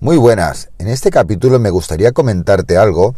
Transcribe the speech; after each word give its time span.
Muy 0.00 0.16
buenas. 0.16 0.70
En 0.78 0.86
este 0.86 1.10
capítulo 1.10 1.58
me 1.58 1.70
gustaría 1.70 2.12
comentarte 2.12 2.76
algo 2.76 3.16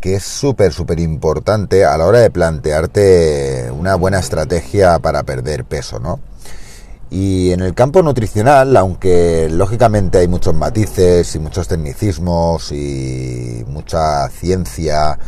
que 0.00 0.14
es 0.14 0.22
súper, 0.22 0.72
súper 0.72 0.98
importante 0.98 1.84
a 1.84 1.98
la 1.98 2.06
hora 2.06 2.20
de 2.20 2.30
plantearte 2.30 3.70
una 3.70 3.94
buena 3.96 4.20
estrategia 4.20 4.98
para 5.00 5.24
perder 5.24 5.66
peso, 5.66 5.98
¿no? 5.98 6.20
Y 7.10 7.50
en 7.50 7.60
el 7.60 7.74
campo 7.74 8.02
nutricional, 8.02 8.74
aunque 8.74 9.50
lógicamente 9.50 10.16
hay 10.16 10.26
muchos 10.26 10.54
matices 10.54 11.34
y 11.34 11.38
muchos 11.40 11.68
tecnicismos 11.68 12.72
y 12.72 13.62
mucha 13.68 14.26
ciencia, 14.30 15.18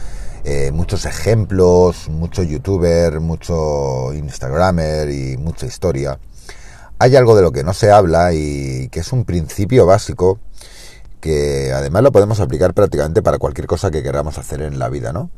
eh, 0.44 0.70
muchos 0.72 1.04
ejemplos, 1.04 2.08
mucho 2.08 2.42
youtuber, 2.42 3.20
mucho 3.20 4.14
instagramer 4.14 5.10
y 5.10 5.36
mucha 5.36 5.66
historia, 5.66 6.18
hay 6.98 7.16
algo 7.16 7.36
de 7.36 7.42
lo 7.42 7.52
que 7.52 7.64
no 7.64 7.74
se 7.74 7.90
habla 7.90 8.32
y 8.32 8.88
que 8.88 9.00
es 9.00 9.12
un 9.12 9.26
principio 9.26 9.84
básico 9.84 10.40
que 11.20 11.72
además 11.72 12.02
lo 12.02 12.12
podemos 12.12 12.40
aplicar 12.40 12.74
prácticamente 12.74 13.22
para 13.22 13.38
cualquier 13.38 13.66
cosa 13.66 13.90
que 13.90 14.02
queramos 14.02 14.38
hacer 14.38 14.62
en 14.62 14.78
la 14.78 14.88
vida, 14.88 15.12
¿no? 15.12 15.30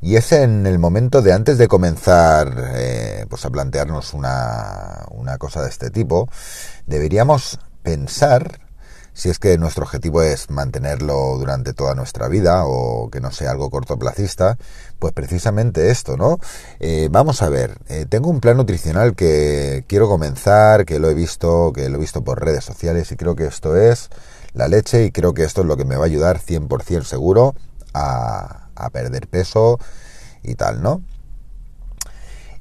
Y 0.00 0.16
es 0.16 0.30
en 0.32 0.66
el 0.66 0.78
momento 0.78 1.22
de 1.22 1.32
antes 1.32 1.58
de 1.58 1.66
comenzar 1.66 2.54
eh, 2.74 3.26
pues 3.28 3.44
a 3.44 3.50
plantearnos 3.50 4.14
una, 4.14 5.04
una 5.10 5.38
cosa 5.38 5.62
de 5.62 5.68
este 5.68 5.90
tipo, 5.90 6.28
deberíamos 6.86 7.58
pensar 7.82 8.60
si 9.18 9.28
es 9.30 9.40
que 9.40 9.58
nuestro 9.58 9.82
objetivo 9.82 10.22
es 10.22 10.48
mantenerlo 10.48 11.36
durante 11.38 11.74
toda 11.74 11.96
nuestra 11.96 12.28
vida 12.28 12.62
o 12.66 13.10
que 13.10 13.20
no 13.20 13.32
sea 13.32 13.50
algo 13.50 13.68
cortoplacista, 13.68 14.58
pues 15.00 15.12
precisamente 15.12 15.90
esto, 15.90 16.16
¿no? 16.16 16.38
Eh, 16.78 17.08
vamos 17.10 17.42
a 17.42 17.48
ver, 17.48 17.78
eh, 17.88 18.06
tengo 18.08 18.30
un 18.30 18.38
plan 18.38 18.56
nutricional 18.56 19.16
que 19.16 19.84
quiero 19.88 20.08
comenzar, 20.08 20.84
que 20.84 21.00
lo 21.00 21.10
he 21.10 21.14
visto, 21.14 21.72
que 21.74 21.88
lo 21.88 21.96
he 21.96 22.00
visto 22.00 22.22
por 22.22 22.44
redes 22.44 22.64
sociales 22.64 23.10
y 23.10 23.16
creo 23.16 23.34
que 23.34 23.46
esto 23.46 23.76
es 23.76 24.08
la 24.52 24.68
leche 24.68 25.06
y 25.06 25.10
creo 25.10 25.34
que 25.34 25.42
esto 25.42 25.62
es 25.62 25.66
lo 25.66 25.76
que 25.76 25.84
me 25.84 25.96
va 25.96 26.04
a 26.04 26.06
ayudar 26.06 26.38
100% 26.38 27.02
seguro 27.02 27.56
a, 27.94 28.68
a 28.76 28.90
perder 28.90 29.26
peso 29.26 29.80
y 30.44 30.54
tal, 30.54 30.80
¿no? 30.80 31.02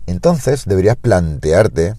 Entonces 0.08 0.66
deberías 0.66 0.96
plantearte 0.96 1.94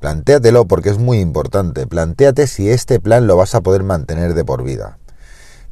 Plantéatelo 0.00 0.66
porque 0.66 0.90
es 0.90 0.98
muy 0.98 1.20
importante. 1.20 1.86
Plantéate 1.86 2.46
si 2.46 2.70
este 2.70 3.00
plan 3.00 3.26
lo 3.26 3.36
vas 3.36 3.54
a 3.54 3.62
poder 3.62 3.82
mantener 3.82 4.34
de 4.34 4.44
por 4.44 4.62
vida. 4.62 4.98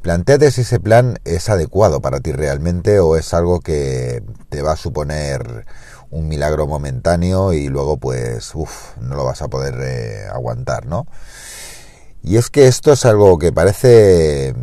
Plantéate 0.03 0.51
si 0.51 0.63
ese 0.63 0.81
plan 0.81 1.19
es 1.25 1.49
adecuado 1.49 2.01
para 2.01 2.21
ti 2.21 2.33
realmente 2.33 3.01
o 3.01 3.17
es 3.17 3.33
algo 3.33 3.61
que 3.61 4.23
te 4.51 4.63
va 4.63 4.73
a 4.73 4.77
suponer 4.77 5.67
un 6.11 6.29
milagro 6.29 6.67
momentáneo 6.67 7.53
y 7.53 7.69
luego 7.69 7.97
pues 7.97 8.55
uff, 8.55 8.97
no 8.99 9.17
lo 9.17 9.25
vas 9.25 9.43
a 9.43 9.49
poder 9.49 9.75
eh, 9.81 10.27
aguantar, 10.33 10.87
¿no? 10.87 11.07
Y 12.23 12.37
es 12.37 12.51
que 12.51 12.67
esto 12.67 12.93
es 12.93 13.05
algo 13.05 13.39
que 13.39 13.53
parece 13.53 14.55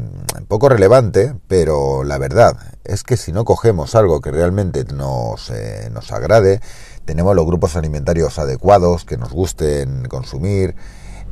poco 0.48 0.70
relevante, 0.70 1.36
pero 1.48 2.04
la 2.04 2.18
verdad 2.18 2.56
es 2.92 3.04
que 3.04 3.16
si 3.16 3.32
no 3.32 3.46
cogemos 3.46 3.96
algo 3.96 4.20
que 4.20 4.32
realmente 4.32 4.84
nos, 4.84 5.50
eh, 5.50 5.90
nos 5.92 6.12
agrade, 6.12 6.60
tenemos 7.06 7.36
los 7.36 7.46
grupos 7.46 7.76
alimentarios 7.76 8.38
adecuados 8.38 9.06
que 9.06 9.18
nos 9.18 9.32
gusten 9.32 10.08
consumir, 10.10 10.76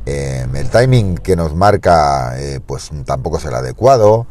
eh, 0.06 0.46
el 0.54 0.70
timing 0.70 1.16
que 1.18 1.36
nos 1.36 1.54
marca 1.54 2.40
eh, 2.40 2.60
pues 2.64 2.90
tampoco 3.04 3.36
es 3.36 3.44
el 3.44 3.54
adecuado, 3.54 4.26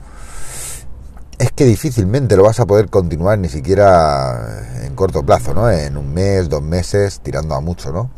es 1.38 1.52
que 1.52 1.66
difícilmente 1.66 2.36
lo 2.36 2.44
vas 2.44 2.60
a 2.60 2.66
poder 2.66 2.90
continuar 2.90 3.38
ni 3.38 3.48
siquiera 3.48 4.84
en 4.84 4.96
corto 4.96 5.24
plazo, 5.24 5.54
¿no? 5.54 5.70
En 5.70 5.98
un 5.98 6.14
mes, 6.14 6.50
dos 6.50 6.64
meses, 6.64 7.22
tirando 7.22 7.56
a 7.56 7.62
mucho, 7.62 7.94
¿no? 7.94 8.10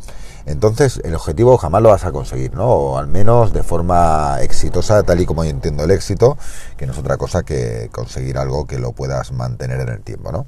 Entonces 0.46 1.00
el 1.04 1.14
objetivo 1.14 1.56
jamás 1.56 1.82
lo 1.82 1.90
vas 1.90 2.04
a 2.04 2.12
conseguir, 2.12 2.54
¿no? 2.54 2.66
O 2.66 2.98
al 2.98 3.06
menos 3.06 3.52
de 3.52 3.62
forma 3.62 4.38
exitosa, 4.40 5.02
tal 5.02 5.20
y 5.20 5.26
como 5.26 5.44
yo 5.44 5.50
entiendo 5.50 5.84
el 5.84 5.90
éxito, 5.90 6.36
que 6.76 6.86
no 6.86 6.92
es 6.92 6.98
otra 6.98 7.16
cosa 7.16 7.42
que 7.42 7.88
conseguir 7.92 8.38
algo 8.38 8.66
que 8.66 8.78
lo 8.78 8.92
puedas 8.92 9.32
mantener 9.32 9.80
en 9.80 9.88
el 9.88 10.00
tiempo, 10.00 10.32
¿no? 10.32 10.46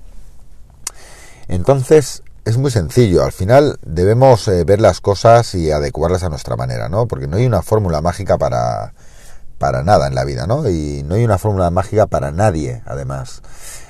Entonces, 1.48 2.22
es 2.44 2.58
muy 2.58 2.70
sencillo. 2.70 3.24
Al 3.24 3.32
final 3.32 3.78
debemos 3.82 4.48
eh, 4.48 4.64
ver 4.64 4.80
las 4.80 5.00
cosas 5.00 5.54
y 5.54 5.70
adecuarlas 5.70 6.22
a 6.22 6.28
nuestra 6.28 6.56
manera, 6.56 6.88
¿no? 6.88 7.06
Porque 7.06 7.26
no 7.26 7.36
hay 7.36 7.46
una 7.46 7.62
fórmula 7.62 8.00
mágica 8.00 8.38
para, 8.38 8.92
para 9.64 9.82
nada 9.82 10.08
en 10.08 10.14
la 10.14 10.24
vida, 10.24 10.46
¿no? 10.46 10.68
Y 10.68 11.02
no 11.04 11.14
hay 11.14 11.24
una 11.24 11.38
fórmula 11.38 11.70
mágica 11.70 12.04
para 12.04 12.30
nadie, 12.30 12.82
además. 12.84 13.40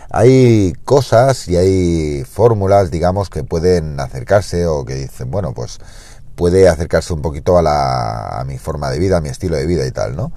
Hay 0.09 0.73
cosas 0.85 1.49
y 1.49 1.57
hay 1.57 2.23
fórmulas, 2.23 2.93
digamos, 2.93 3.29
que 3.29 3.43
pueden 3.43 3.99
acercarse 3.99 4.69
o 4.69 4.85
que 4.85 4.95
dicen, 4.95 5.33
bueno, 5.33 5.53
pues 5.53 5.81
puede 6.37 6.69
acercarse 6.69 7.13
un 7.13 7.23
poquito 7.23 7.59
a, 7.59 7.63
la, 7.63 8.39
a 8.39 8.45
mi 8.45 8.57
forma 8.57 8.89
de 8.89 9.01
vida, 9.01 9.17
a 9.17 9.21
mi 9.21 9.31
estilo 9.31 9.57
de 9.57 9.67
vida 9.67 9.85
y 9.85 9.91
tal, 9.91 10.15
¿no? 10.15 10.31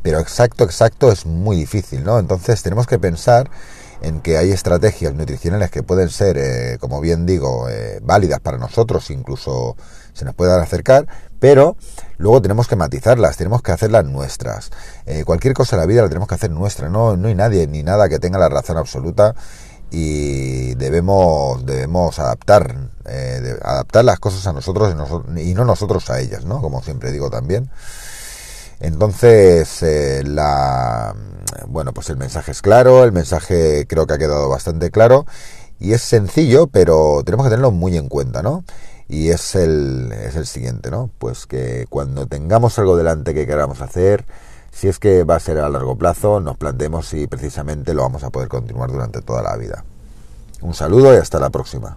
Pero 0.00 0.20
exacto, 0.20 0.64
exacto 0.64 1.12
es 1.12 1.26
muy 1.26 1.56
difícil, 1.56 2.02
¿no? 2.02 2.18
Entonces 2.18 2.62
tenemos 2.62 2.86
que 2.86 2.98
pensar 2.98 3.50
en 4.00 4.20
que 4.20 4.38
hay 4.38 4.50
estrategias 4.50 5.14
nutricionales 5.14 5.70
que 5.70 5.82
pueden 5.82 6.08
ser, 6.08 6.38
eh, 6.38 6.78
como 6.78 7.00
bien 7.00 7.26
digo, 7.26 7.68
eh, 7.68 8.00
válidas 8.02 8.40
para 8.40 8.58
nosotros, 8.58 9.10
incluso 9.10 9.76
se 10.12 10.24
nos 10.24 10.34
puedan 10.34 10.60
acercar, 10.60 11.06
pero 11.38 11.76
luego 12.16 12.42
tenemos 12.42 12.68
que 12.68 12.76
matizarlas, 12.76 13.36
tenemos 13.36 13.62
que 13.62 13.72
hacerlas 13.72 14.04
nuestras. 14.04 14.70
Eh, 15.06 15.24
cualquier 15.24 15.54
cosa 15.54 15.76
en 15.76 15.80
la 15.80 15.86
vida 15.86 16.02
la 16.02 16.08
tenemos 16.08 16.28
que 16.28 16.34
hacer 16.34 16.50
nuestra, 16.50 16.88
no, 16.88 17.16
no 17.16 17.28
hay 17.28 17.34
nadie 17.34 17.66
ni 17.66 17.82
nada 17.82 18.08
que 18.08 18.18
tenga 18.18 18.38
la 18.38 18.48
razón 18.48 18.76
absoluta 18.76 19.34
y 19.90 20.74
debemos 20.74 21.64
debemos 21.64 22.18
adaptar 22.18 22.90
adaptar 23.62 24.04
las 24.04 24.18
cosas 24.18 24.46
a 24.46 24.52
nosotros 24.52 24.94
y, 25.38 25.54
no 25.54 25.64
nosotros 25.64 26.10
a 26.10 26.20
ellas, 26.20 26.44
¿no? 26.44 26.60
Como 26.60 26.82
siempre 26.82 27.10
digo 27.10 27.30
también. 27.30 27.70
Entonces, 28.80 29.82
la 30.24 31.14
bueno, 31.66 31.92
pues 31.92 32.10
el 32.10 32.16
mensaje 32.16 32.52
es 32.52 32.62
claro, 32.62 33.04
el 33.04 33.12
mensaje 33.12 33.86
creo 33.86 34.06
que 34.06 34.14
ha 34.14 34.18
quedado 34.18 34.48
bastante 34.48 34.90
claro 34.90 35.26
y 35.78 35.92
es 35.92 36.02
sencillo, 36.02 36.66
pero 36.66 37.22
tenemos 37.24 37.46
que 37.46 37.50
tenerlo 37.50 37.70
muy 37.70 37.96
en 37.96 38.08
cuenta, 38.08 38.42
¿no? 38.42 38.64
Y 39.08 39.30
es 39.30 39.54
el, 39.54 40.12
es 40.12 40.36
el 40.36 40.46
siguiente, 40.46 40.90
¿no? 40.90 41.10
Pues 41.18 41.46
que 41.46 41.86
cuando 41.88 42.26
tengamos 42.26 42.78
algo 42.78 42.96
delante 42.96 43.34
que 43.34 43.46
queramos 43.46 43.80
hacer, 43.80 44.26
si 44.72 44.88
es 44.88 44.98
que 44.98 45.24
va 45.24 45.36
a 45.36 45.40
ser 45.40 45.58
a 45.58 45.68
largo 45.68 45.96
plazo, 45.96 46.40
nos 46.40 46.56
planteemos 46.56 47.06
si 47.06 47.26
precisamente 47.26 47.94
lo 47.94 48.02
vamos 48.02 48.24
a 48.24 48.30
poder 48.30 48.48
continuar 48.48 48.90
durante 48.90 49.22
toda 49.22 49.42
la 49.42 49.56
vida. 49.56 49.84
Un 50.60 50.74
saludo 50.74 51.14
y 51.14 51.16
hasta 51.16 51.38
la 51.38 51.50
próxima. 51.50 51.96